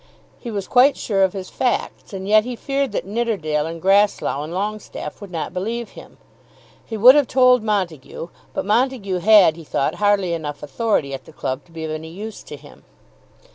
[0.39, 4.41] He was quite sure of his facts, and yet he feared that Nidderdale and Grasslough
[4.43, 6.17] and Longestaffe would not believe him.
[6.83, 11.31] He would have told Montague, but Montague had, he thought, hardly enough authority at the
[11.33, 12.83] club to be of any use to him.